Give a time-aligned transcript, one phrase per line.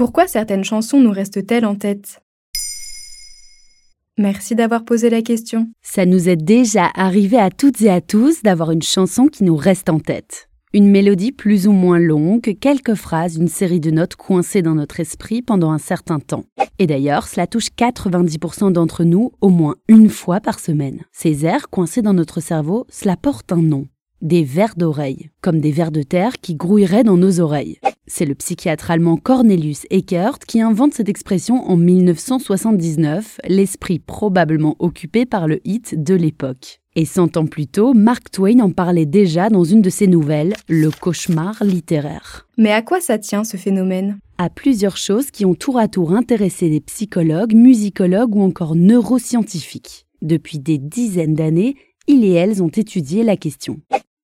[0.00, 2.22] Pourquoi certaines chansons nous restent-elles en tête?
[4.16, 5.68] Merci d'avoir posé la question.
[5.82, 9.56] Ça nous est déjà arrivé à toutes et à tous d'avoir une chanson qui nous
[9.56, 10.48] reste en tête.
[10.72, 15.00] Une mélodie plus ou moins longue, quelques phrases, une série de notes coincées dans notre
[15.00, 16.46] esprit pendant un certain temps.
[16.78, 21.04] Et d'ailleurs, cela touche 90% d'entre nous au moins une fois par semaine.
[21.12, 23.86] Ces airs coincés dans notre cerveau, cela porte un nom.
[24.22, 27.78] Des vers d'oreille, comme des vers de terre qui grouilleraient dans nos oreilles.
[28.06, 35.24] C'est le psychiatre allemand Cornelius Eckert qui invente cette expression en 1979, l'esprit probablement occupé
[35.24, 36.82] par le hit de l'époque.
[36.96, 40.52] Et cent ans plus tôt, Mark Twain en parlait déjà dans une de ses nouvelles,
[40.68, 42.46] Le cauchemar littéraire.
[42.58, 44.18] Mais à quoi ça tient ce phénomène?
[44.36, 50.04] À plusieurs choses qui ont tour à tour intéressé des psychologues, musicologues ou encore neuroscientifiques.
[50.20, 51.76] Depuis des dizaines d'années,
[52.06, 53.80] ils et elles ont étudié la question.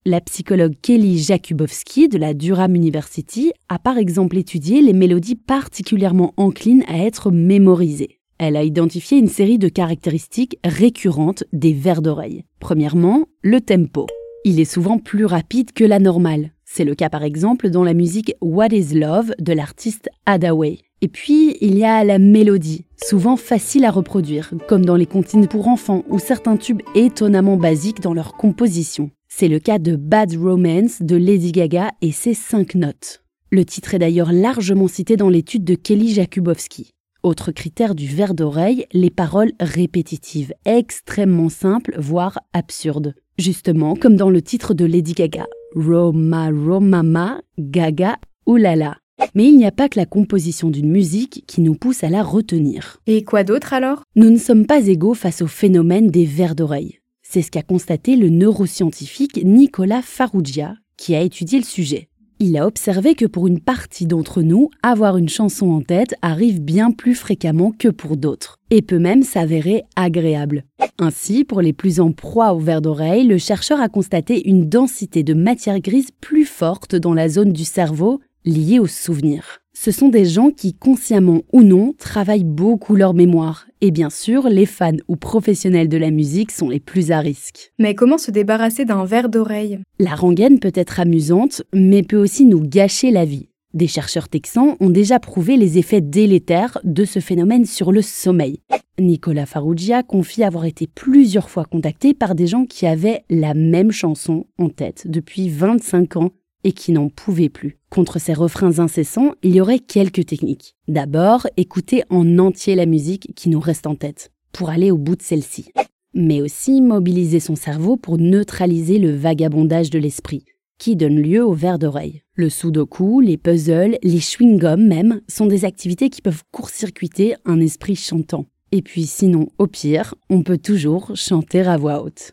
[0.09, 6.33] La psychologue Kelly Jakubowski de la Durham University a par exemple étudié les mélodies particulièrement
[6.37, 8.21] enclines à être mémorisées.
[8.39, 12.45] Elle a identifié une série de caractéristiques récurrentes des vers d'oreille.
[12.61, 14.07] Premièrement, le tempo.
[14.45, 16.53] Il est souvent plus rapide que la normale.
[16.65, 20.86] C'est le cas par exemple dans la musique What is Love de l'artiste Hadaway.
[21.03, 25.47] Et puis, il y a la mélodie, souvent facile à reproduire, comme dans les comptines
[25.47, 29.11] pour enfants ou certains tubes étonnamment basiques dans leur composition.
[29.29, 33.23] C'est le cas de Bad Romance de Lady Gaga et ses cinq notes.
[33.51, 36.91] Le titre est d'ailleurs largement cité dans l'étude de Kelly Jakubowski.
[37.23, 43.15] Autre critère du verre d'oreille, les paroles répétitives, extrêmement simples, voire absurdes.
[43.39, 48.97] Justement, comme dans le titre de Lady Gaga, Roma Romama Gaga Oulala.
[49.35, 52.23] Mais il n'y a pas que la composition d'une musique qui nous pousse à la
[52.23, 53.01] retenir.
[53.07, 54.03] Et quoi d'autre alors?
[54.15, 57.01] Nous ne sommes pas égaux face au phénomène des vers d'oreille.
[57.23, 62.09] C'est ce qu'a constaté le neuroscientifique Nicolas Farrugia, qui a étudié le sujet.
[62.39, 66.61] Il a observé que pour une partie d'entre nous, avoir une chanson en tête arrive
[66.61, 70.65] bien plus fréquemment que pour d'autres, et peut même s'avérer agréable.
[70.99, 75.23] Ainsi, pour les plus en proie au verre d'oreille, le chercheur a constaté une densité
[75.23, 80.09] de matière grise plus forte dans la zone du cerveau liée aux souvenirs ce sont
[80.09, 83.67] des gens qui, consciemment ou non, travaillent beaucoup leur mémoire.
[83.83, 87.73] Et bien sûr, les fans ou professionnels de la musique sont les plus à risque.
[87.79, 89.79] Mais comment se débarrasser d'un verre d'oreille?
[89.99, 93.51] La rengaine peut être amusante, mais peut aussi nous gâcher la vie.
[93.75, 98.61] Des chercheurs texans ont déjà prouvé les effets délétères de ce phénomène sur le sommeil.
[98.99, 103.93] Nicolas Farrugia confie avoir été plusieurs fois contacté par des gens qui avaient la même
[103.93, 106.31] chanson en tête depuis 25 ans
[106.67, 107.79] et qui n'en pouvait plus.
[107.91, 110.75] Contre ces refrains incessants, il y aurait quelques techniques.
[110.89, 115.15] D'abord, écouter en entier la musique qui nous reste en tête, pour aller au bout
[115.15, 115.71] de celle-ci.
[116.13, 120.45] Mais aussi mobiliser son cerveau pour neutraliser le vagabondage de l'esprit,
[120.77, 122.23] qui donne lieu au verre d'oreille.
[122.35, 127.95] Le sudoku, les puzzles, les chewing-gums même, sont des activités qui peuvent court-circuiter un esprit
[127.95, 128.47] chantant.
[128.73, 132.33] Et puis sinon, au pire, on peut toujours chanter à voix haute.